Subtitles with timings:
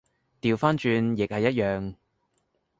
[0.39, 1.95] 掉返轉亦係一樣